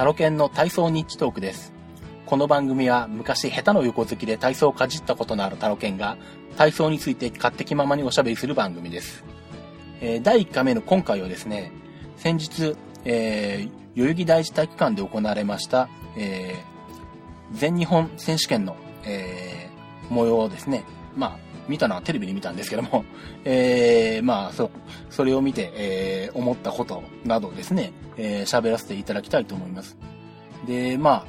[0.00, 1.74] タロケンの体操ニッチトークです。
[2.24, 6.16] この番組は昔下手の横好きで体操をかじったことのあるタロケンが
[6.56, 9.22] 体操について勝手気ままにおしゃべりする番組です。
[10.00, 11.70] えー第1回目の今回はですね、
[12.16, 23.04] 先日、えー代々木第一体育館で行われました、えー全日本選手権の、えー模様をですね、まあ、見たのはテレビで見たんですけども、
[23.44, 24.70] えーまあ、そ、
[25.10, 29.96] それを見て、えー思ったことなどですね、えー喋らせていただきたいと思います。
[30.66, 31.24] で、まあ、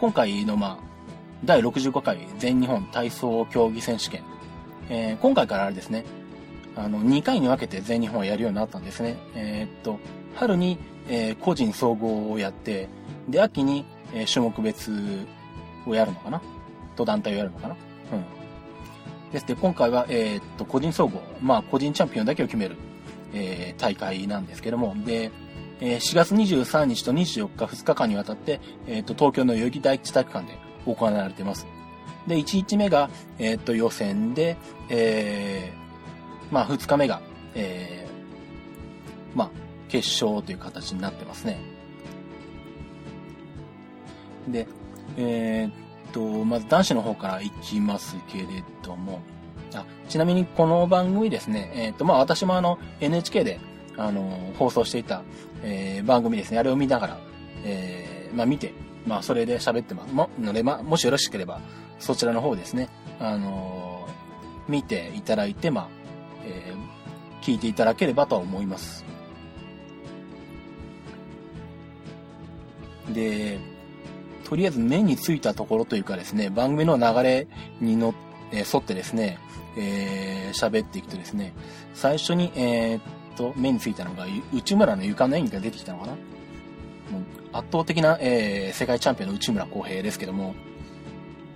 [0.00, 0.84] 今回の、まあ、
[1.44, 4.22] 第65回全日本体操競技選手権、
[4.88, 6.04] えー今回からあれですね、
[6.76, 9.16] あの、2回に分けて全日本をやるようになったんですね。
[9.34, 9.98] えーっと、
[10.34, 12.88] 春に、えー個人総合をやって、
[13.28, 15.26] で、秋に、えー種目別
[15.86, 16.40] をやるのかな？
[16.96, 17.76] と団体をやるのかな？
[18.12, 18.24] うん。
[19.34, 22.76] ですで、今回は、えーっと、個人総合、まあ、個人チャンピオンだけを決める、
[23.34, 25.32] えー大会なんですけども、で、
[25.80, 31.66] えー4月23日と24日2日間にわたって、えーっと、東京の代々木第一体育館で行われています。
[32.28, 33.10] で、1日目が、
[33.40, 34.56] えっと、予選で、
[34.88, 37.20] えーまあ、2日目が、
[37.56, 39.50] えーまあ、
[39.88, 41.58] 決勝という形になってますね。
[44.46, 44.68] で、
[45.16, 45.83] えー
[46.14, 48.46] と、まず男子の方から行きますけれ
[48.82, 49.20] ども、
[49.74, 53.58] あちなみにこの番組ですね、えーと、まあ私もあの NHK で、
[53.96, 55.22] あの、放送していた、
[55.62, 57.18] えー番組ですね、あれを見ながら、
[57.64, 58.72] えーまあ見て、
[59.06, 60.14] まあそれで喋ってます。
[60.14, 61.60] も、ので、まあもしよろしければ、
[61.98, 64.06] そちらの方ですね、あの
[64.68, 65.88] 見ていただいて、まあ、
[66.44, 66.94] えー
[67.44, 69.04] 聞いていただければとは思います。
[73.12, 73.58] で、
[74.44, 77.46] とりあえず目についたところというかですね、番組の流れ
[77.80, 78.14] にの、
[78.52, 79.38] えー沿ってですね、
[79.76, 81.52] えー喋っていくとですね、
[81.94, 83.02] 最初に、えーっ
[83.36, 86.12] と、目についたのが、内村の床の演技が出てきたのかな？
[87.52, 90.54] 圧倒的な、えー世界チャンピオンの内村航平ですけども、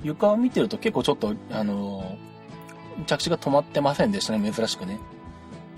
[0.02, 4.98] 床を見てると結構ちょっと、あのー着地が止まってませんでしたね、珍しくね。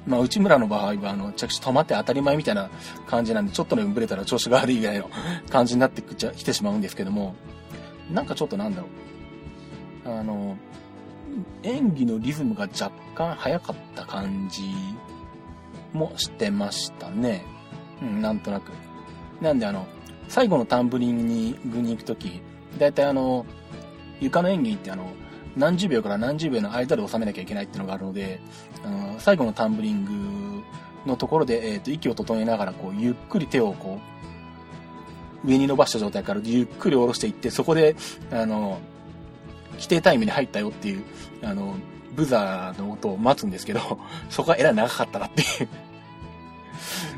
[0.06, 2.70] まあ、内村の場合は、あの、着地止まって当たり前みたいな
[3.06, 5.10] 感じなんで、ちょっとでもブレたら調子が悪いぐらいの
[5.50, 7.34] 感じになってきちゃ来てしまうんですけども、
[8.10, 8.88] なんかちょっとなんだろ
[10.06, 10.18] う。
[10.18, 10.56] あの、
[11.62, 14.62] 演技のリズムが若干早かった感じ
[15.92, 17.44] もしてましたね。
[18.02, 18.72] うん、なんとなく。
[19.40, 19.86] なんであの、
[20.28, 22.40] 最後のタンブリングに、グに行くとき、
[22.78, 23.44] だいたいあの、
[24.20, 25.12] 床の演技ってあの、
[25.56, 28.40] 何十秒から何十秒の間で収めなきゃいけないっていうのがあるので、
[28.84, 30.62] あの最後のタンブリング
[31.06, 34.00] のところで、えっ、と、息を整えながら、こう、ゆっくり手をこ
[35.44, 37.96] う、上に伸ばした状態からゆっくり下ろしていって、そこで、
[38.30, 38.78] あの、
[39.74, 41.04] 規定タイムに入ったよっていう、
[41.42, 41.74] あの、
[42.14, 43.80] ブザーの音を待つんですけど、
[44.28, 45.44] そこがえらい長かったなってい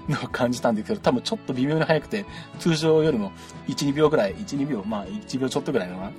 [0.08, 2.24] うのを感じたんですけど、多分ちょっと微妙に速くて、
[2.60, 3.32] 通常よりも
[3.66, 6.12] 1、2秒ぐらい、1、2秒、まあ1秒ちょっとぐらいのか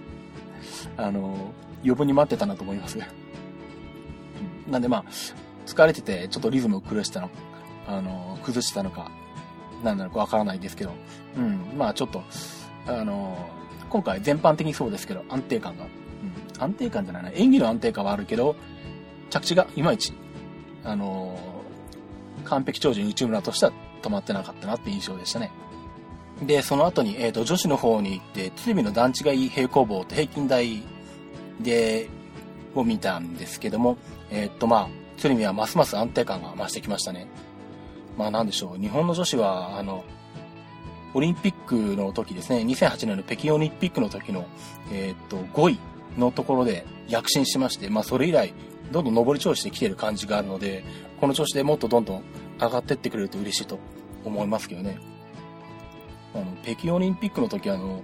[0.98, 1.08] な。
[1.08, 2.98] あの、余分に待ってたなと思います。
[2.98, 5.06] うんなんでまあ、
[5.66, 7.30] 疲れてて、ちょっとリズムを崩したの、
[7.88, 9.12] あの、崩したのか、
[9.84, 10.94] なんなのかわからないですけど、
[11.38, 12.24] うん、まあちょっと、
[12.88, 13.38] あの、
[13.90, 18.56] 今回全般的にそうですけど、安定感が、うん、安定感じゃないな、演技の安定感はあるけど、
[19.30, 20.14] 着地がいまいち、
[20.84, 21.38] あの、
[22.46, 25.52] 完璧超人内村としては止まってなかったなって印象でしたね。
[26.42, 30.84] で、その後に、えっ、と、女子の方に行って、鶴見の段違い平行棒と平均台
[31.60, 32.10] で、
[32.76, 33.98] を見たんですけども、
[34.32, 37.28] えっ、と、まあ、鶴見はますます安定感が増してきましたね。
[38.18, 38.82] まあ、なんでしょう。
[38.82, 40.04] 日本の女子は、あの、
[41.14, 44.48] オリンピックの時ですね、2008年の北京オリンピックの時の、
[44.92, 45.80] えっ、と、5位
[46.18, 48.54] のところで躍進しまして、まあ、それ以来、
[48.92, 50.84] どんどん上り調子で来てる感じがあるので、
[51.20, 52.24] この調子でもっとどんどん
[52.60, 53.80] 上がってってくれると嬉しいと
[54.26, 54.98] 思いますけどね。
[56.34, 58.04] あの、北京オリンピックの時あの、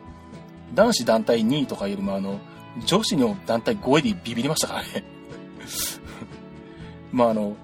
[0.73, 2.39] 男子団体2位とかよりもあの、
[2.85, 5.03] 女子の団体5位でビビりましたからね。
[7.11, 7.55] まああの、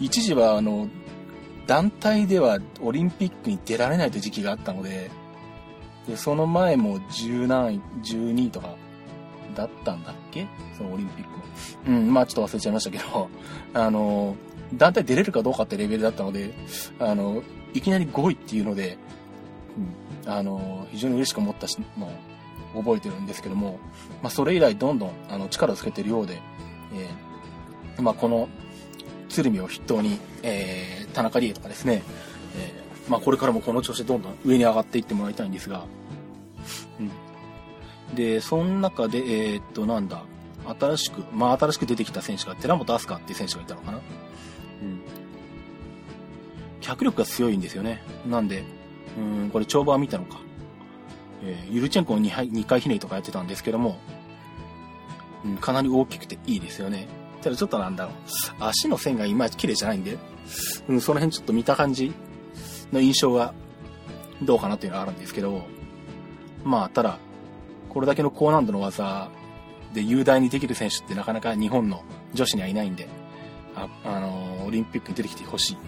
[0.00, 0.88] 一時はあの、
[1.66, 5.10] 団体ではオリンピックに出られないという時期があったので、
[6.06, 8.76] で、その前も10何位、12位とか
[9.56, 10.46] だったんだっけ？
[10.76, 11.98] そのオリンピックの。
[11.98, 13.28] うん、まあちょっと忘れちゃいましたけど、
[13.74, 14.36] あの、
[14.74, 16.54] 団体出れるかどうかってレベルだったので、
[16.98, 17.42] あの、
[17.74, 18.96] いきなり5位っていうので、
[20.24, 22.10] うん、あの、非常に嬉しく思ったしのを
[22.74, 23.78] 覚えてるんですけども、
[24.22, 26.40] まあそれ以来どんどんあの力をつけてるようで、
[26.94, 28.48] えーまあこの
[29.28, 32.02] 鶴見を筆頭に、えー田中理恵とかですね、
[32.56, 35.84] えーまあこれからもこの調子でどんどん上に上がっていってもらいたいんですが、
[37.00, 37.02] う
[38.12, 38.14] ん。
[38.14, 40.22] で、その中で、えーっと、なんだ、
[40.78, 43.98] 新しく、まあ新しく出てきた選手が寺本飛鳥っていう選手がいたのかな。
[43.98, 44.02] うん。
[46.80, 48.02] 脚力が強いんですよね。
[48.28, 48.64] なんで、
[49.18, 50.38] うん、これ跳馬見たのか。
[51.46, 53.98] えー、ユルチェンコの 2, 2回ひねりとかやってたんですけども、
[55.44, 57.06] うん、かなり大きくていいですよね。
[57.40, 58.14] ただちょっとなんだろう。
[58.58, 60.18] 足の線がいまいち綺麗じゃないんで、
[60.88, 62.12] うん、その辺ちょっと見た感じ
[62.92, 63.54] の印象は
[64.42, 65.62] どうかなっていうのはあるんですけど、
[66.64, 67.18] まあ、ただ、
[67.88, 69.30] これだけの高難度の技
[69.94, 72.02] で雄大にできる選手ってなかなか日本の
[72.34, 73.08] 女子にはいないんで、
[73.74, 75.78] あ、あのー、オリンピックに出てきてほしい。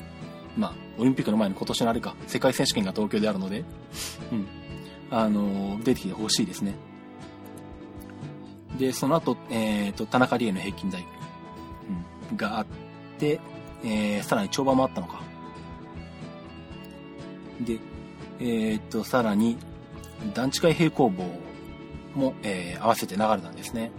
[0.56, 3.64] まあ、オリンピックの前に今年のあれか、世界選手権が東京であるので、
[4.32, 4.46] うん。
[5.10, 6.74] あの、出てきてほしいですね。
[8.78, 11.04] で、その後、えっ、ー、と、田中理恵の平均台、
[12.30, 12.66] うん、があっ
[13.18, 13.40] て、
[13.84, 15.20] えー、さらに跳馬もあったのか。
[17.60, 17.78] で、
[18.40, 19.56] えっ、と、さらに、
[20.34, 21.24] 段違い平行棒
[22.14, 23.90] も、えー、合わせて流れたんですね。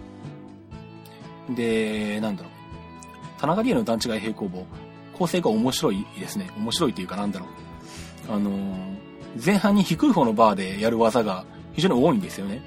[1.48, 3.40] で、なんだろう。
[3.40, 4.66] 田中理恵の段違い平行棒、
[5.14, 6.50] 構成が面白いですね。
[6.56, 8.32] 面白いというかなんだろう。
[8.32, 9.09] あのー、
[9.44, 12.62] 前半に低い方のバーでやる技が非常に多いんですよね。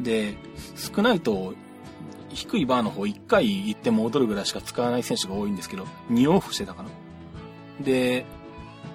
[0.00, 0.34] で、
[0.76, 1.54] 少ないと、
[2.30, 6.88] 低いバーの方1回行って戻るぐらいしか使わない選手が多いんですけど、2往復してたかな。
[7.84, 8.24] で、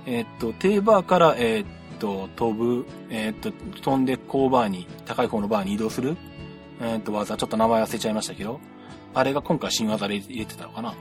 [0.06, 1.66] えー、っと、低バーから、えー、っ
[2.00, 3.52] と、飛ぶ、えー、っと、
[3.82, 6.18] 飛んで高バーに、高い方のバーに移動する、
[6.82, 8.60] え、っと、技、ちょっと名前忘れちゃいましたけど、
[9.14, 10.94] あれが今回新技で入れてたのかな。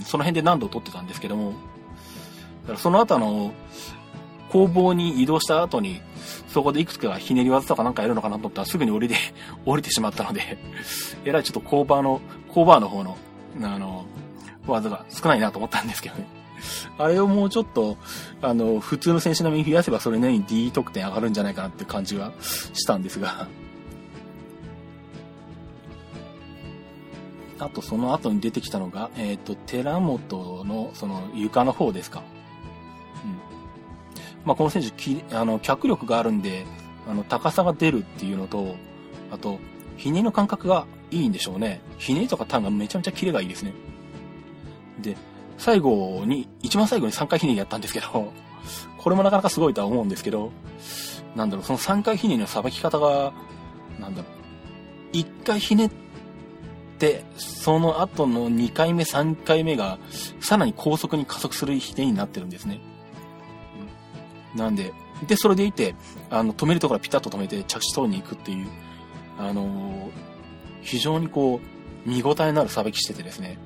[0.00, 1.52] その辺で何度取ってたんですけども、
[2.62, 3.52] だからその後の、
[4.52, 6.02] 工房に移動した後に、
[6.48, 9.16] そこでいくつかひねり技とかなんかやるのかなと思ったらすぐに降りて、
[9.64, 10.58] 降りてしまったので
[11.24, 12.20] えらいちょっと工場の、
[12.52, 13.16] 工場の方の、
[13.62, 14.04] あの、
[14.66, 16.26] 技が少ないなと思ったんですけどね。
[16.98, 17.96] あれをもうちょっと、
[18.42, 23.48] あの、普通の選手並みに増やせばそれなりに D 得点上がるんじゃないかなって感じはしたんですが。
[27.58, 32.22] あとその後に出てきたのが、えっ、ー、と、寺本のその床の方ですか。
[34.44, 36.64] まあ、この選手、きあの、脚力があるんで、
[37.08, 38.74] あの、高さが出るっていうのと、
[39.30, 39.58] あと、
[39.96, 41.80] ひねりの感覚がいいんでしょうね。
[41.98, 43.72] ひねりとかターンがめちゃめちゃキレがいいですね。
[45.00, 45.16] で、
[45.58, 48.32] 最後に、一番最後に3回ひねりやったんですけど、
[48.98, 50.50] これもなかなかすごいとは思うんですけど、
[51.36, 53.32] なんだろう、その3回ひねりのさばき方が、
[54.00, 54.28] なんだろ
[55.12, 55.90] う、1回ひねっ
[56.98, 59.98] て、その後の2回目、3回目が、
[60.40, 62.80] さらに高速に加速するひねりになってるんですね。
[64.54, 64.92] なんで、
[65.26, 65.94] で、それでいて、
[66.30, 68.68] あの、止めるところピタッと止めて着地取りに行くっていう、
[69.38, 70.10] あのー、
[70.82, 71.60] 非常にこ
[72.06, 73.58] う、見応えのあるさばきしててですね、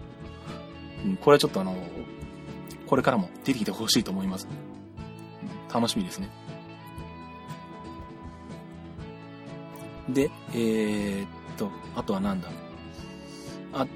[1.05, 1.75] うん、これはちょっとあの、
[2.87, 4.47] これからも出てきてほしいと思います。
[5.73, 6.29] 楽しみですね。
[10.09, 12.49] で、えー、っと、あとはなんだ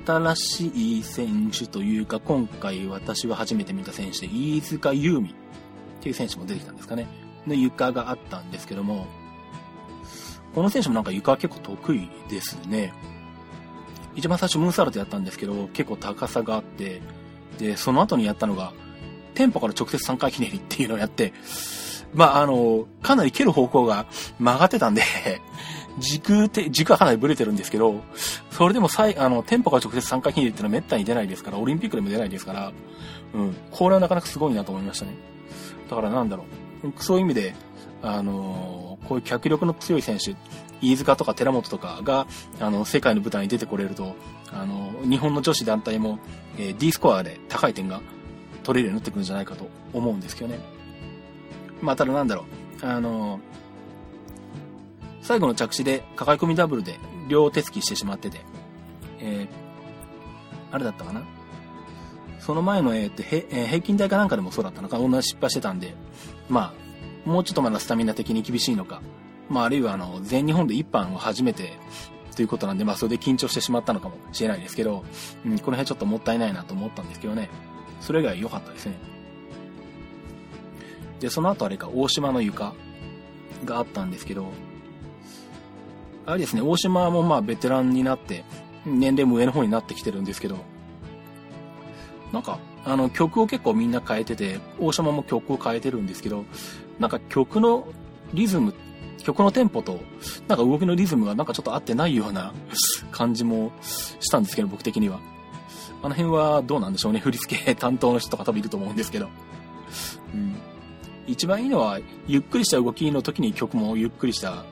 [0.05, 0.67] 新し
[0.99, 5.35] い選手というか、今回私は初めて見た選手で、飯塚優美
[6.01, 7.07] っていう選手も出てきたんですかね。
[7.47, 9.07] の床があったんですけども、
[10.55, 12.93] この選手もなんか床は結構得意ですね。
[14.17, 17.01] 一番最初ムーンサルトやったんですけど、結構高さがあって、
[17.59, 18.73] で、その後にやったのが、
[19.35, 21.33] テンポから直接3回ひねりっていうのをやって、
[22.13, 24.07] まあ、あの、かなり蹴る方向が
[24.39, 25.03] 曲がってたんで
[25.99, 28.01] 軸て、軸はかなりブレてるんですけど、
[28.51, 32.73] それでも最、あの、テンポから直接3回ひねりっていうのは滅多に出ないですから、オリンピックでも出ないですから、
[33.35, 35.13] うん、これはなかなかすごいなと思いましたね。
[35.91, 36.45] だからなんだろ
[36.85, 37.55] う、そういう意味で、
[38.01, 40.37] あのこういう脚力の強い選手、
[40.81, 42.27] 飯塚とか寺本とかが、
[42.61, 44.15] あの、世界の舞台に出てこれると、
[44.53, 46.19] あの、日本の女子団体も、
[46.57, 48.01] えー、D スコアで高い点が
[48.63, 50.61] 取れるようになってくるんじゃないかと思うんですけどね。
[51.83, 52.45] まあ、ただなんだろ
[52.83, 53.41] う、あの、
[55.23, 58.41] 最後の着地で、抱え込みダブルで両手つきしてしまってて、
[59.19, 61.23] えー、あれだったかな？
[62.51, 65.95] その前の、えー、とへえー、平均台かなんかでもそうだったのか、同じ失敗してたんで、
[66.49, 66.75] ま
[67.25, 69.03] あ、もうちょっとまだスタミナ的に厳しいのか、
[69.49, 71.79] まあ、あるいはあの、全日本で一般を初めて
[72.35, 75.05] ということなんで、まあ、それで緊張してしまったのかもしれないですけど、
[75.47, 77.51] うん、この辺ちょっともったいないなと思ったんですけどね。
[78.01, 78.99] それ以外良かったですね。
[81.21, 82.75] で、その後あれか、大島の床
[83.65, 84.49] があったんですけど、
[86.27, 88.45] あれですね、大島もまあベテランになって、
[88.85, 90.57] 年齢も上の方になってきてるんですけど、
[92.33, 96.45] なんか、あの、曲を結構みんな変えてて、大島も曲を変えてるんですけど、
[96.99, 97.87] なんか曲の
[98.33, 98.75] リズム
[99.23, 100.01] 曲のテンポと、
[100.49, 102.53] なんか動きのリズムがなんかちょっと合ってないような
[103.11, 105.21] 感じもしたんですけど、僕的には。
[106.03, 107.21] あの辺はどうなんでしょうね。
[107.21, 109.29] 振り付け担当の人とか多分いると思うんですけど。
[110.35, 110.57] うん。
[111.27, 114.65] 一番いいのは、ゆっくりした動きの時に曲もゆっくりした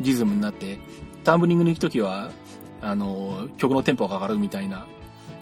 [0.00, 0.78] リズムになって、
[1.24, 2.30] タンブリングに行く時は、
[2.82, 4.86] あの、曲のテンポが上がるみたいな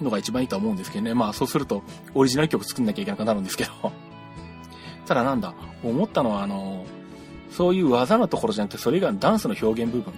[0.01, 1.15] のが一番いいと思うんですけどね。
[1.15, 1.83] まあそうすると、
[2.15, 3.71] オリジナル曲作んなきゃいけなくなるんですけど。
[5.07, 6.85] ただなんだ、思ったのはあの、
[7.51, 10.13] そういう技のところじゃなくて、それ以外のダンスの表現部分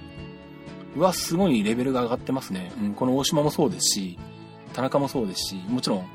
[0.97, 2.73] はすごいレベルが上がってますね。
[2.81, 4.19] うん、この大島もそうですし、
[4.73, 6.07] 田中もそうですし、もちろん、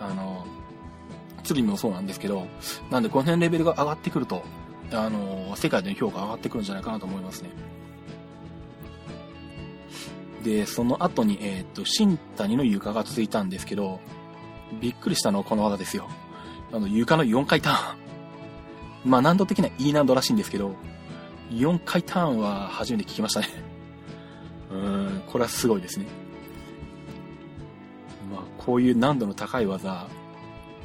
[0.00, 0.44] あの、
[1.44, 2.46] 鶴見もそうなんですけど、
[2.90, 4.42] なんでこの辺レベルが上がってくると、
[4.92, 7.50] あの、世界での評価上がってくるんじゃないかなと思いますね。
[10.46, 13.98] で、その後に、えっ、ー、と、新谷の床が続いたんですけど、
[14.80, 16.08] びっくりしたのはこの技ですよ。
[16.72, 17.98] あの、床の4回ターン。
[19.10, 20.76] まあ、難度的には E 難度らしいんですけど、
[21.50, 23.48] 4回ターンは初めて聞きましたね。
[24.70, 26.06] うん、これはすごいですね。
[28.32, 30.06] まあ、こういう難度の高い技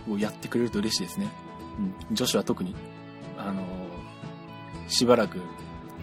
[0.10, 1.28] をやってくれると嬉しいですね。
[2.10, 2.76] うん、女子は特に、
[3.38, 5.40] あのー、しばらく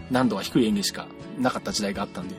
[0.09, 2.35] 難度が低い演技しかなかった時代があったんで。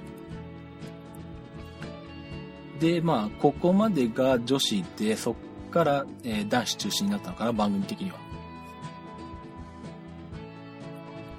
[2.80, 8.18] で、まあ、ここまでが女子で、そっから、えー、男子中心になったのかな、番組的には。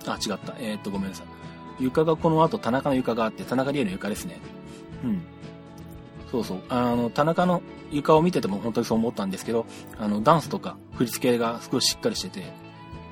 [0.05, 0.55] あ、違った。
[0.59, 1.83] えー、っと、ごめんなさい。
[1.83, 4.39] 床がこの後、田中の床があって、田中理恵の床ですね。
[5.03, 5.21] うん。
[6.31, 6.61] そうそう。
[6.69, 9.65] あの、田中の床を見てても本当にそう思ったんですけど、
[9.97, 12.53] あの、ダンスとか振り付けがすごいしっかりしてて、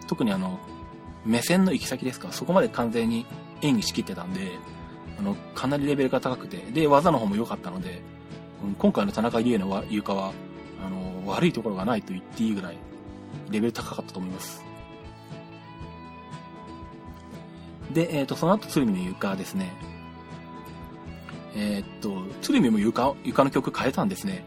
[0.07, 0.59] 特にあの、
[1.25, 3.25] 目線の行き先ですか、そこまで完全に
[3.61, 4.51] 演技しきってたんで、
[5.19, 8.01] あの、かなりレベルが高くて、で、技の方も良かったので、
[8.77, 10.33] 今回の田中理恵の床は、
[10.85, 12.77] あの、悪いところがないと言っていいぐらい、
[13.49, 14.63] レベル高かったと思います。
[17.93, 19.71] で、えっ、ー、と、その後、鶴見の床ですね。
[21.55, 24.43] えっ、ー、と、鶴見も床、床の曲変えたんですね。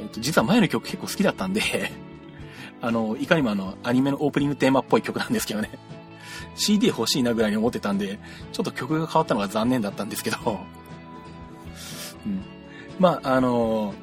[0.00, 1.60] えっ、ー、と、実は前の曲結構好きだったんで
[2.80, 5.70] あの、いかにもあの、アニメのオープニングテーマっぽい曲なんですけどね
[6.56, 8.18] CD 欲しいなぐらいに思ってたんで、
[8.52, 10.58] ちょっと曲が変わったのが残念だったんですけど。
[12.98, 13.94] まあ、あの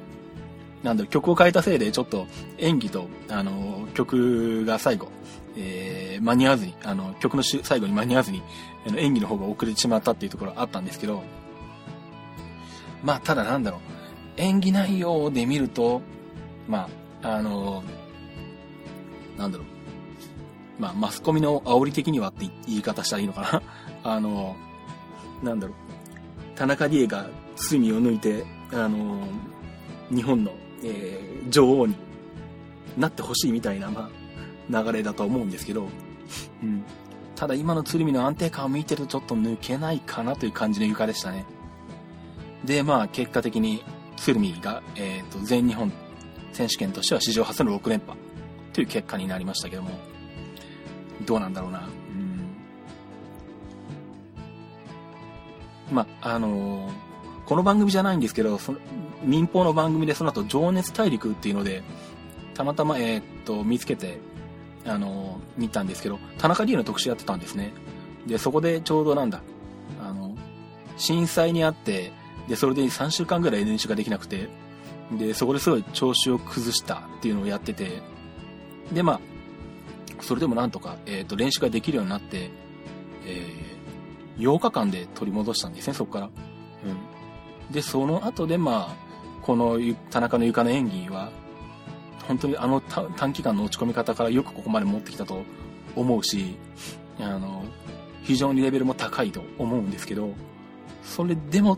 [0.84, 2.28] なんだろう、曲を変えたせいで、ちょっと
[2.60, 5.10] 演技と、あの曲が最後、
[5.58, 8.44] えー、間に合わずに、あの、曲の最後に間に合わずに、
[8.88, 11.24] あの演技の方が遅れてしまったっていうところあったんですけど、
[13.04, 13.80] まあ、ただなんだろう、
[14.38, 16.02] 演技内容で見ると、
[16.68, 16.88] ま
[17.24, 17.84] あ、あの、
[19.38, 19.68] なんだろう、
[20.82, 23.62] まあ、マスコミの煽り的にはって言い方したらいいのかな。
[24.04, 24.56] あの、
[25.42, 29.20] なんだろう、田中理恵が罪を抜いて、あの、
[30.10, 30.52] 日本の、
[30.84, 31.96] えー、女王に
[32.98, 34.10] なってほしいみたいな、ま
[34.72, 35.88] あ、流れだと思うんですけど、
[36.64, 36.84] うん。
[37.36, 41.46] ただ今の鶴見の安定感を見てるとちょっと抜けないかなという感じの床でしたね。
[42.64, 43.84] で、まあ結果的に
[44.18, 45.92] 鶴見が、えっ、ー、と、全日本
[46.54, 48.18] 選手権としては史上初の6連覇
[48.74, 49.92] という結果になりましたけども、
[51.26, 51.80] どうなんだろうな。
[51.80, 51.82] う
[55.92, 55.92] ん。
[55.92, 56.92] まあ、あのー、
[57.46, 58.80] この番組じゃないんですけど、その
[59.24, 61.84] 民放の番組でその後、情熱大陸っていうので、
[62.54, 64.20] たまたま、えっ、と、見つけて、
[64.86, 67.74] あの、見たんですけど、田中理恵の特集やってたんですね。
[68.26, 69.42] で、そこでちょうどなんだ、
[70.02, 70.36] あの、
[70.98, 72.12] 震災にあって、
[72.48, 74.50] で、それで3週間ぐらい練習ができなくて、
[75.12, 78.02] で、そこですごい調子を崩したっていうのをやってて、
[78.92, 79.20] で、まあ、
[80.22, 82.50] それでもなんとか、えっ、と、練習ができるようになって、
[83.26, 86.30] えー、8日間で取り戻したんですね、そこから。
[87.72, 88.96] で、その後で、まあ、
[89.42, 89.80] この
[90.10, 91.30] 田中の床の演技は、
[92.28, 95.44] 本当にあの短期間の落ち込み方からよくここまで持ってきたと
[95.96, 96.58] 思うし、
[97.20, 97.64] あの、
[98.24, 100.30] 非常にレベルも高いと思うんですけど、
[101.04, 101.78] それでも、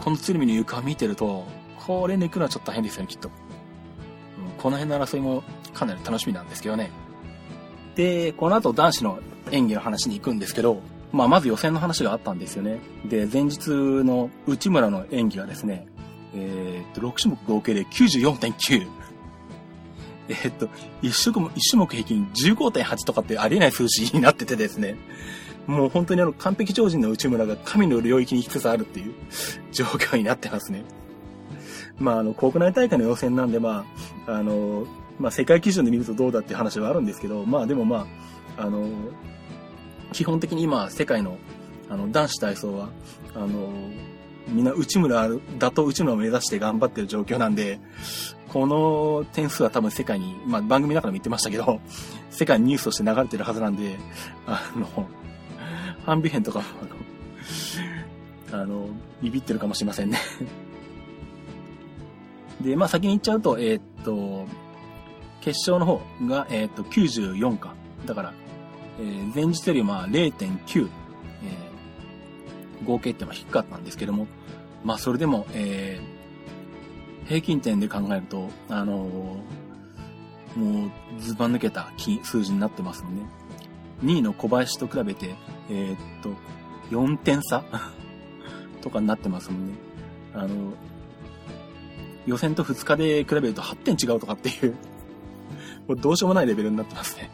[0.00, 1.44] この鶴見の床を見てると、
[1.86, 3.30] これ抜くのはちょっと大変ですよね、きっと。
[4.58, 6.90] この辺の争いもかなり楽しみなんですけどね。
[7.94, 9.20] で、この後男子の
[9.52, 10.80] 演技の話に行くんですけど、
[11.12, 12.78] まあ、まず予選の話があったんですよね。
[13.04, 15.86] で、前日の内村の演技はですね、
[16.34, 18.86] えー、っと、6種目合計で94.9。
[20.28, 20.66] えー、っと、
[21.02, 24.96] 1種目、1種目平均15.8とかってありえない数字になっててですね。
[25.66, 29.14] もう本当にあの完璧超人の内村が神の領域に行きつつあるっていう
[29.72, 30.84] 状況になってますね。
[31.98, 33.84] まあ、あの、国内大会の予選なんで、ま
[34.26, 34.86] あ、あの、
[35.18, 38.06] まあ、世界基準で見るとどうだっていう話はあるんですけど、まあ、でもま
[38.58, 38.86] あ、あの、
[40.16, 41.36] 基本的に今、世界の、
[41.90, 42.88] あの、男子体操は、
[43.34, 43.68] あの、
[44.48, 47.78] みんな内村だと内村を目指して頑張ってる状況なんで、
[48.48, 51.82] この点数は多分世界に、まあ番組の中でも言ってましたけど、
[52.30, 53.98] 世界にニュースとして流れてるはずなんで、
[54.46, 55.06] あの、
[56.06, 56.62] ハンビヘンとか、
[58.50, 58.88] あの、あの、
[59.22, 60.18] ビビってるかもしれませんね
[62.64, 64.46] で、まあ先に言っちゃうと、えー、っと、
[65.42, 67.74] 決勝の方が、えー、っと、94か。
[68.06, 68.32] だから、
[68.98, 70.88] えー、前日よりまあ0.9、
[71.42, 74.26] えー、合計ってのは低かったんですけども、
[74.84, 83.22] まあそれでも、えー、平均点で考えると、あのー、もう、ずば抜けた数字になってますので、
[84.04, 85.34] 2位の小林と比べて、
[85.70, 86.30] えー、っと、
[86.90, 87.64] 4点差
[88.80, 89.74] とかになってますもんね。
[90.34, 90.72] あの、
[92.26, 94.74] 予選と2日で比べると8点違うとかっていう
[95.88, 97.30] もうどうしようもないレベルになってますね。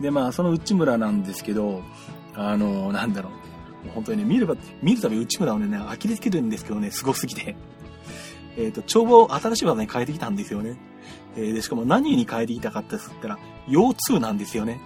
[0.00, 1.82] で、まあ、その内村なんですけど、
[2.34, 3.32] あの、なんだろう。
[3.94, 7.56] 本当にね、見れば、見るたび内村をね、呆れつけるんですけどね、すごすぎて。
[8.56, 10.76] えっ、ー、と、帳簿を新しい技に変えてきたんですよね。
[11.36, 13.38] えー、で、しかも何に変えてきたかって言ったら、
[13.68, 14.80] 腰痛なんですよね。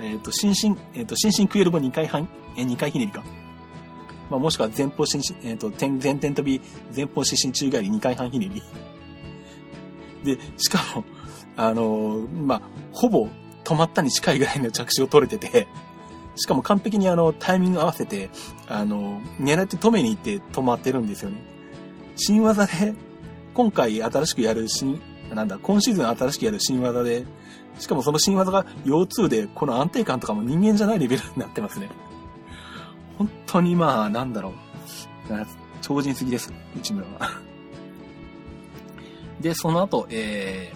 [0.00, 3.22] えっ、ー、と、心身、えっ、と、心身クエルボ2回半、え2回ひねりか。
[4.30, 6.60] まあ、もしくは前方心身、えっ、と、前転飛び、
[6.94, 8.62] 前方心身宙返り2回半ひねり。
[10.24, 11.04] で、しかも、
[11.56, 13.28] あのまあ、ほぼ
[13.72, 15.66] 止まったに近いぐらいの着地を取れてて、
[16.36, 18.28] しかも完璧にあの、タイミング合わせて、
[18.68, 21.38] あの、狙って止めに行って止まってるんですよね。
[22.16, 22.94] 新技で、
[23.54, 25.00] 今回新しくやる新、
[25.34, 27.24] なんだ、今シーズン新しくやる新技で、
[27.78, 31.88] しかもその新技が腰痛で、この安定感とかも人間じゃないレベルになってますね。
[33.16, 34.52] 本当にまあ、なんだろう。
[35.80, 37.30] 超人すぎです、内村は。
[39.40, 40.72] で、その後、え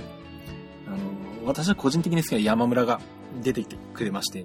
[0.87, 0.99] ー、あの、
[1.47, 3.01] 私は個人的に好きな山村が
[3.43, 4.45] 出てきてくれまして、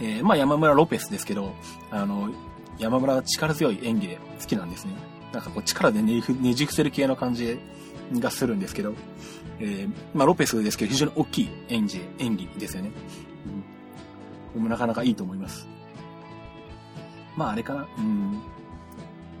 [0.00, 1.54] えー、まあ山村ロペスですけど、
[1.90, 2.30] あの、
[2.78, 4.92] 山村は力強い演技で好きなんですね。
[5.32, 7.58] なんかこう力でねじ伏せる系の感じ
[8.18, 8.94] がするんですけど、
[9.58, 12.90] えー、まあロペスですけど非常に大きい演技、演技ですよね。
[14.56, 15.66] うん、なかなかいいと思います。
[17.36, 18.42] まああれかな、うん。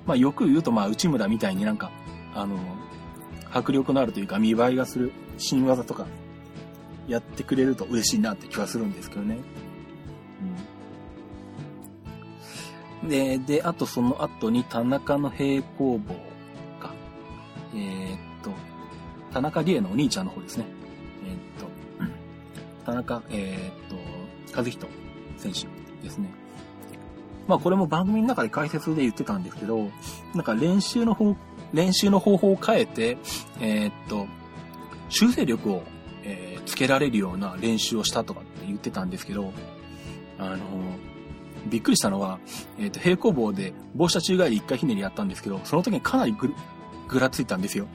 [0.06, 1.90] まあよく言うとまあ内村みたいになんか、
[2.34, 2.56] あの、
[3.52, 6.06] 迫力のあるというか見栄えがする新技とか
[7.08, 9.38] やってくれると嬉しいなって気はするんですけどね。
[13.02, 16.14] うん、で、で、あとその後に田中の平行棒
[16.80, 16.92] か。
[17.74, 18.50] えー、っと、
[19.32, 20.66] 田中理恵のお兄ちゃんの方ですね。
[21.26, 21.38] えー、っ
[22.82, 24.86] と、田中、えー、っと、和人
[25.36, 25.66] 選手
[26.02, 26.30] ですね。
[27.46, 29.90] まあこれも番組の中で解説で言ってたんですけど、
[30.34, 31.36] なんか練習の方、
[31.72, 33.18] 練習の方法を変えて、
[33.60, 34.26] えー、っと、
[35.08, 35.82] 修正力を、
[36.66, 39.52] つけられるような練習をしたとかって言ってたんですけど、
[40.38, 40.58] あの、
[41.66, 42.38] びっくりしたのは、
[42.78, 46.52] えっ、ー、と、平行棒で棒下宙返り一回ひねりやったんですけど、その時にかなりぐ
[47.08, 47.86] ぐらついたんですよ。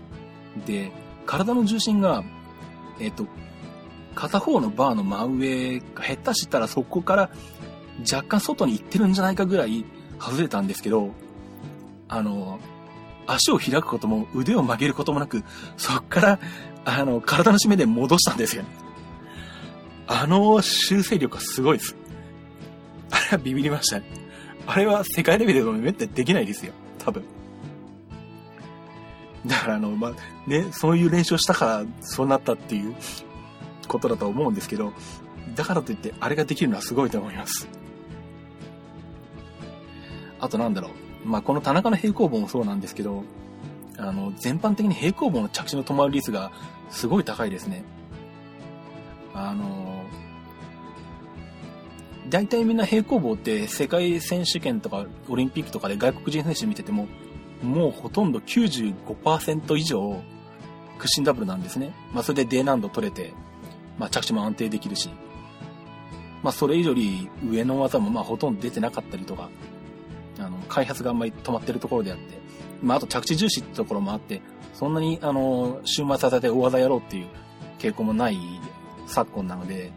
[0.65, 0.91] で、
[1.25, 2.23] 体の重心が、
[2.99, 3.25] えっ、と、
[4.15, 7.29] 片方のバーの真上が下手したらそこから
[8.01, 9.86] 若干外に行ってるんじゃないかぐらい
[10.19, 11.12] 外れたんですけど、
[12.08, 12.60] あの、
[13.32, 15.44] 足を開くことも腕を曲げることもなく、
[15.78, 16.39] そっから
[16.86, 18.63] あの、体の締めで戻したんですよ。
[20.08, 21.96] あの修正力はすごいです。
[23.12, 24.06] あれはビビりましたね。
[24.65, 26.74] あれは世界レベルでもめったにできないですよ。
[26.98, 27.24] 多分。
[29.46, 32.96] だからあの、まあ、ね、そういう練習をしたからそうなったっていう
[33.88, 34.94] ことだと思うんですけど、
[35.56, 37.68] だからといってあれができるのはすごいと思います。
[40.39, 41.09] あとなんだろう。
[41.30, 43.24] まあ、この田中の平行棒もそうなんですけど、
[43.98, 46.52] あの、全般的に平行棒の着地の止まる率が
[46.89, 47.84] すごい高いですね。
[49.36, 50.04] あの、
[52.30, 57.08] 大体みんな平行棒って世界選手権とかオリンピックとかで外国人選手見てても、
[57.62, 60.22] もうほとんど95%以上
[60.98, 61.94] 屈伸ダブルなんですね。
[62.12, 63.34] まあそれで D 難度取れて、
[64.00, 65.10] まあ着地も安定できるし、
[66.42, 69.50] まあそれ以上に上の技もまあほとんど出てなかったりとか、
[70.69, 72.39] 開発があんまり止まってるところであって、
[72.82, 74.41] まあ、あと着地重視ってところもあって、
[74.73, 77.27] そんなに、あの、週末させて大技やろうっていう
[77.79, 78.38] 傾向もない
[79.08, 79.91] 昨今なので、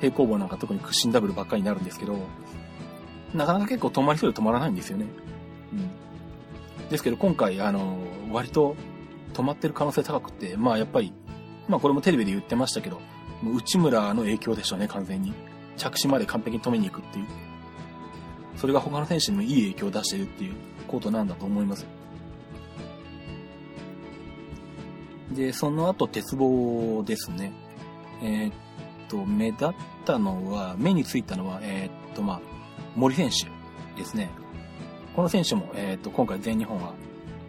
[0.00, 2.18] 平行棒なんか特に屈伸ダブルばっかりになるんですけど、
[3.34, 5.06] なかなか結構止まりそうで止まらないんですよね。
[5.72, 6.88] うん。
[6.88, 7.96] ですけど今回、あの、
[8.32, 8.76] 割と
[9.32, 11.12] 止まってる可能性高くて、まあやっぱり、
[11.68, 13.00] まあこれもテレビで言ってましたけど、
[13.42, 15.32] もう内村の影響でしょうね、完全に。
[15.76, 17.26] 着地まで完璧に止めに行くっていう。
[18.56, 20.54] それが他の選手にもいい影響を出しているっていう
[20.88, 21.86] ことなんだと思います。
[25.32, 27.52] で、その後鉄棒ですね。
[28.22, 28.52] えー、っ
[29.08, 29.68] と、目立っ
[30.04, 32.40] たのは、目についたのは、えー、っと、まあ、
[32.94, 33.46] 森選手
[34.00, 34.30] ですね。
[35.14, 36.94] この選手も、えー、っと、今回全日本は、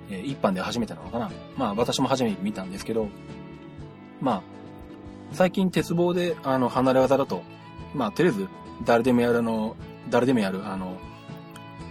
[0.10, 1.32] えー、一般で初めてなのかな。
[1.56, 3.08] まあ、私も初めて見たんですけど、
[4.20, 4.41] まあ、
[5.32, 7.43] 最近鉄棒で、あの、離れ技だと、
[7.93, 8.48] まあ、とりあえず、
[8.86, 9.76] 誰でもやるの、
[10.10, 10.98] 誰でもやる、あの、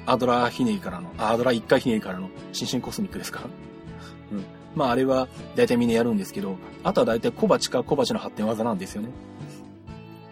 [0.07, 3.41] アドラーひねりからの、アドラー1回ひねりからの、新進コスミックですか？
[4.33, 4.45] うん。
[4.75, 9.09] まあ、あれは、大体みんなやるんですけど、あとは大体小鉢か小鉢の発展技なんですよね。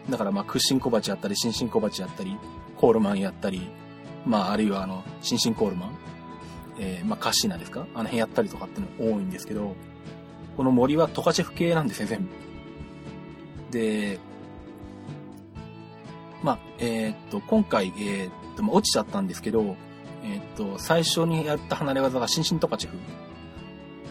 [0.09, 2.37] だからまあ、屈伸小鉢やったり、新進小鉢やったり、
[2.77, 3.62] コールマンやったり、
[4.27, 5.90] まあ、あるいはあの、新進コールマン、
[6.79, 7.87] えー、まあ、カッシーナですか？
[7.94, 9.75] あの辺やったりとかっていうの多いんですけど、
[10.57, 12.29] この森はトカチェフ系なんですね、全部。
[13.79, 14.18] で、
[16.45, 19.77] まあ、えー、っと、今回、えー、っと、まあ、落ちちゃったんですけど、
[20.23, 22.99] えー、っと、最初にやった離れ技がシンシントカチェフ。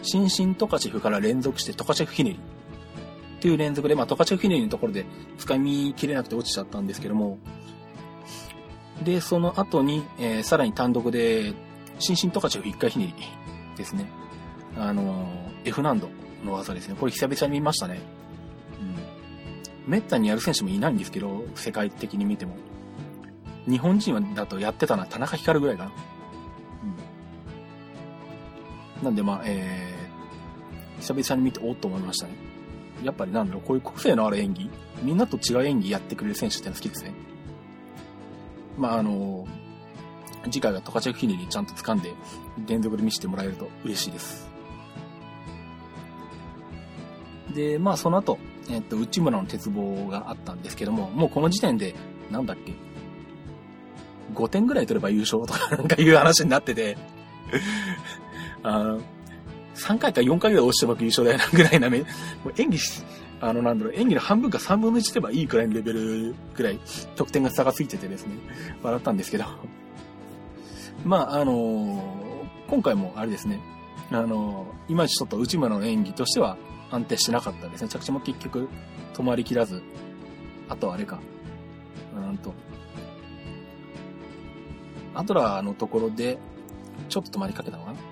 [0.02, 2.36] シンシントカチェフから連続してトカチェフひねり。
[2.36, 5.06] っていう連続で、まあ、トカチェフひねりのところで
[5.38, 7.38] 掴みきれなくて落ちちゃったんですけども、
[9.04, 11.52] で、その後に、えー、さらに単独で、
[12.00, 14.06] シンシントカチェフ1回ひねりですね。
[14.76, 16.08] あのー、F 難度
[16.44, 16.96] の技ですね。
[16.98, 18.00] これ久々に見ましたね。
[19.86, 22.56] めったにやる選手もいないんですけど、世界的に見ても。
[23.68, 25.92] 日本人だとやってたのは田中光ぐらいかな。
[29.00, 29.04] うん。
[29.04, 32.34] なんでまあ、えー、久々に見ておっと思いましたね。
[33.02, 34.70] やっぱりなんだろう、こういう個性のある演技、
[35.02, 37.12] みんなと違う演技やってくれる選手っての好きですね。
[38.78, 42.12] まあ、あのー、次回はトカチェフひねりちゃんと掴んで、
[42.66, 44.48] 連続で見せてもらえると嬉しいです。
[47.54, 48.38] で、まあその後、
[48.70, 51.94] えっと、内村の鉄棒があったんですけども、もうこの時点で、
[52.30, 52.72] なんだっけ、
[54.34, 56.96] 5点ぐらい取れば優勝とかなんかいう話になってて
[58.62, 59.00] あの、
[59.74, 62.06] 3回か4回ぐらい押してば優勝だよなぐらいなめ、も
[62.46, 63.02] う演技し、
[63.40, 66.80] あの、なんだろう、演技の半分か3分の1でばいいくらいのレベルぐらい
[67.16, 68.34] 得点が差がついててですね、
[68.82, 69.44] 笑ったんですけど。
[71.04, 73.60] まあ、あのー、今回もあれですね、
[74.10, 76.56] あのー、いまいちちょっと内村の演技としては
[76.94, 77.88] 安定してなかったですね。
[77.88, 78.68] 着地も結局
[79.14, 79.82] 止まりきらず、
[80.68, 81.18] あとはあれか、
[82.16, 82.54] うんと、
[85.14, 86.38] アドラーのところで、
[87.08, 87.98] ちょっと止まりかけたのかな？
[87.98, 88.06] うん。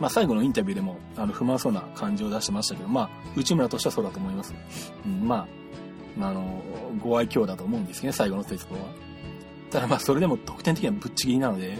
[0.00, 4.54] まあ最後のインタビューでも、あの、不満そうな感じを出してましたけど、まあ、内村としてはそうだと思います。
[5.04, 5.46] うん、ま
[6.20, 6.62] あ、あの、
[7.02, 8.82] ご愛嬌だと思うんですけどね、最後の鉄棒は。
[9.70, 11.78] ただまあ、それでも得点的にはぶっちぎりなので、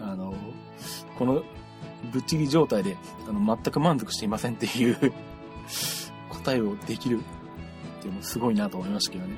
[0.00, 0.34] あの、
[1.18, 1.42] この
[2.12, 2.96] ぶっちぎり状態で、
[3.28, 5.12] あの、全く満足していませんっていう
[6.28, 9.34] 答えをできるっていうのもすごいなと思いましたけどね。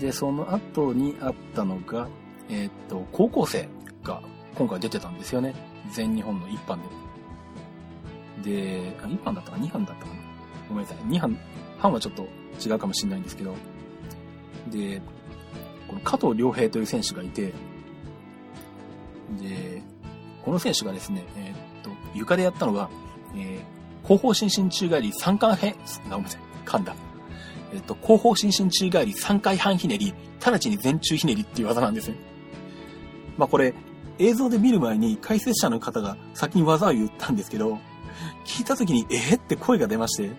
[0.00, 2.08] で、その後にあったのが、
[2.48, 3.68] えー、っと、高校生
[4.02, 4.20] が
[4.56, 5.54] 今回出てたんですよね。
[5.92, 6.76] 全日本の一般
[8.42, 8.50] で。
[8.50, 10.20] で、あ、一般だったか二班だったかな？
[10.68, 10.98] ごめんなさい。
[11.06, 11.38] 二班、
[11.78, 12.26] 班はちょっと
[12.60, 13.54] 違うかもしれないんですけど。
[14.70, 15.00] で、
[15.86, 17.52] この加藤良平という選手がいて、
[19.38, 19.82] で、
[20.44, 22.90] この選手がですね、えー、っと、床でやったのが、
[23.34, 25.74] えー、後方伸身宙返り3回編、
[26.08, 26.94] なさい、噛んだ。
[27.74, 30.14] えっと、後方伸身宙返り3回半ひねり、
[30.44, 32.16] 直ちに前宙ひねりっていう技なんですね。
[33.38, 33.74] まあこれ、
[34.18, 37.78] 映像で見る前に解説者の方が先に技を言ったんですけど、
[38.44, 40.30] 聞いた時に、えー、って声が出まして、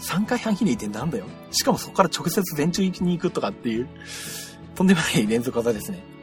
[0.00, 3.88] 3回半ひねりってなんだよしかもそこから直接前宙に行くとかっていう、
[4.74, 6.13] とんでもない連続技ですね。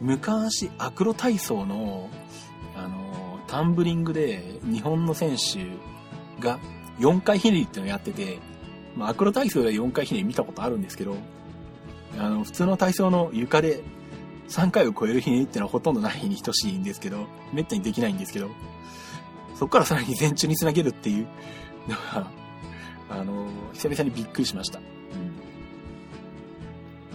[0.00, 2.08] 昔、アクロ体操の、
[2.74, 6.58] あの、タンブリングで日本の選手が
[6.98, 8.38] 4回ひねりっていうのをやってて、
[8.96, 11.16] まあ、アクロ体操で4回ひねり見たことあるんですけど、
[12.18, 13.82] あの、普通の体操の床で
[14.48, 18.50] 3回を超えるひねりっていうのはほとんどない日に等しいんですけど、めったにできないんですけど、
[19.54, 21.26] そこからさらに前中につなげるっていう
[21.88, 22.30] のが、
[23.10, 24.78] あの、久々にびっくりしました。
[24.78, 24.84] うん。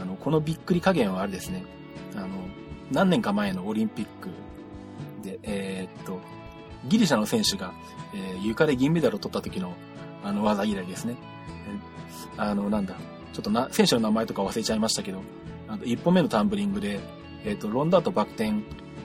[0.01, 1.63] あの、このびっくり加減はあれですね、
[2.15, 2.27] あの、
[2.91, 4.29] 何年か前のオリンピック
[5.23, 6.19] で、えー、っと、
[6.87, 7.73] ギリシャの選手が、
[8.13, 9.73] えー、床で銀メダルを取った時の、
[10.23, 11.15] あの技以来ですね。
[12.37, 12.95] あの、なんだ、
[13.33, 15.21] ちょっとな、選手の名前とか忘れちゃいましたけど、
[15.67, 16.99] あの1本目のタンブリングで、
[17.43, 18.53] えっ、と、ロンダートバク転、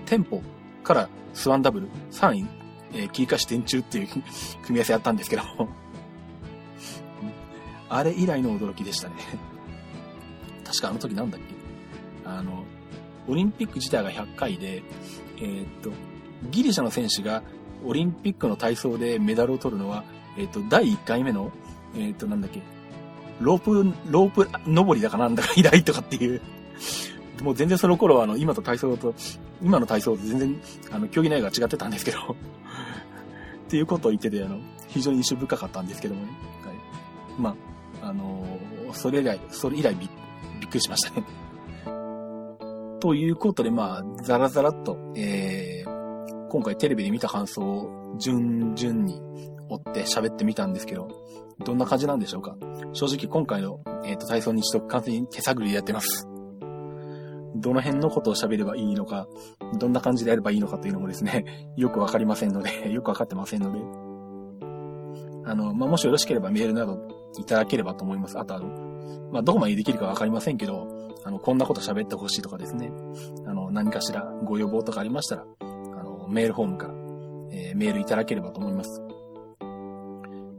[0.07, 0.43] テンポ
[0.83, 2.47] からスワンダブル、3位、
[2.93, 4.25] えー、切り返し転中っていう 組
[4.71, 5.43] み合わせやったんですけど。
[7.93, 9.17] あれ以来の驚きでしたね。
[10.65, 11.55] 確かあの時なんだっけ？
[12.25, 12.65] あの、
[13.29, 14.83] オリンピック自体が100回で、
[15.39, 15.91] えー、っと、
[16.51, 17.43] ギリシャの選手が
[17.85, 20.05] オリンピックの体操でメダルを取るのは、
[20.39, 21.51] えっ、と、第1回目の、
[21.97, 22.63] えっ、と、なんだっけ、
[23.41, 26.41] ロープ、ロープ登りだかなんだか以来とかっていう
[27.43, 29.15] もう全然その頃は、あの、今と体操と、
[29.63, 32.25] 今の体操と全然、あの、競技内容が違ってたんですけどっ
[33.69, 36.33] ていうことを言ってて、あの、非常に印象深かったんですけどもね。
[36.65, 36.77] はい。
[37.39, 37.57] ま
[38.03, 41.25] あ、あのー、それ以来、それ以来びっくりしましたね
[43.01, 49.21] ということで、まあ、ザラザラっと、えー、今回テレビで見た感想を順々に
[49.69, 51.09] 追って喋ってみたんですけど、
[51.65, 52.57] どんな感じなんでしょうか？
[52.93, 56.27] 正直今回の、えーと、体操日読完全に手探りでやってます。
[57.57, 59.27] どの辺のことを喋ればいいのか、
[59.79, 61.45] どんな感じでやればいいのかというのもですね、
[61.77, 63.81] よくわかりませんので、 よくわかってませんので、
[65.45, 66.99] あの、まあ、もしよろしければメールなど
[67.39, 68.39] いただければと思います。
[68.39, 68.69] あとあの、
[69.33, 72.91] まあ、どこまでできるかわかりませんけど、あの、こんなこと喋ってほしいとかですね、
[73.47, 75.65] あの、何かしらご要望とかありましたら、あ
[76.03, 76.95] の、メールフォームから、
[77.53, 79.03] えー、メールいただければと思います。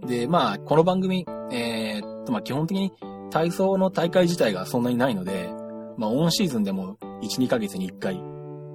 [0.06, 2.94] で、まあ、この番組、えー、っと、まあ、基本的に
[3.32, 5.50] 体操の大会自体がそんなにないので、
[5.98, 8.22] まあ、オンシーズンでも1、2ヶ月に1回。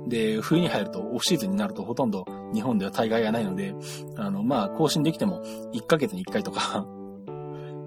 [0.09, 3.75] で、冬に入ると、オフシーズンになるとほとんど日本では大会がないので、
[4.17, 6.87] あの、まあ、更新できても1ヶ月に1回とか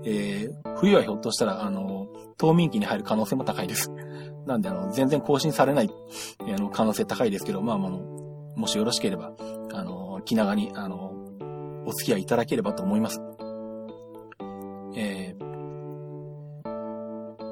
[0.05, 2.07] えー、冬はひょっとしたら、あの、
[2.38, 3.91] 冬眠期に入る可能性も高いです
[4.47, 5.89] なんで、あの、全然更新されない、
[6.41, 7.99] あの、可能性高いですけど、まあ、あの、
[8.55, 9.31] もしよろしければ、
[9.73, 11.13] あの、気長に、あの、
[11.85, 13.21] お付き合いいただければと思います。
[14.95, 15.49] えー、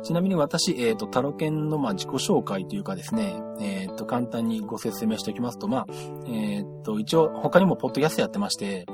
[0.01, 5.87] ちなみに私、えっ、ー、と、タロケンの、まあ、自己紹介というかですね、えっ、ー、と、簡単にご説明しておきますと、まあ、
[6.27, 8.85] えっ、と、一応、他にもポッドキャストやってまして、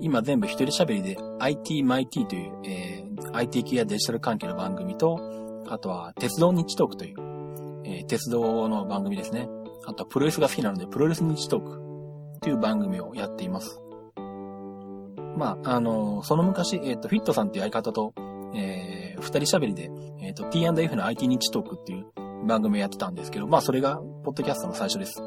[0.00, 5.18] 今全部一人喋りで IT マイティという、え IT 系やデジタル関係の番組と、
[5.68, 9.48] あとは、鉄道日トークという、え鉄道の番組ですね。
[9.86, 13.80] あとは、プロレスが好きなので、プロレス日トークという番組をやっています。
[15.36, 18.14] まあ、あの、その昔、えっ、ー、と、フィットさんっていう相方と、
[18.54, 22.06] えー、二人喋りで、えっ、ー、と、T&F の IT 日トークっていう
[22.46, 25.20] 番組をやってたんですけど、まあ、それが、ポッドキャストの最初です。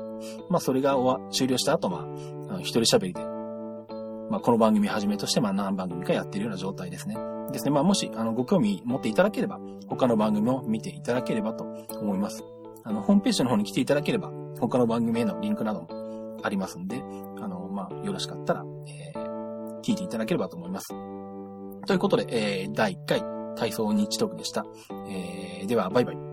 [0.49, 2.07] まあ、それが終わ、終了した後、ま
[2.49, 3.38] あ、一人喋りで、
[4.29, 7.17] まあ、この番組はじめとして、まあ、何番組かやってるような状態ですね。
[7.51, 7.71] ですね。
[7.71, 11.63] まあ、もし、あの、ご興味持っていただければ、他の番組を見ていただければと
[11.99, 12.43] 思います。
[12.83, 17.01] あの、ホームページの方に来ていただければ、他の番組へのリンクなどもありますんで、
[17.41, 20.89] あの、まあ、よろしかったら、えー、聞いていただければと思います。
[21.87, 23.23] ということで、えー、第1回
[23.55, 24.65] 体操日トークでした。
[25.09, 26.28] えー、では、バイバイ。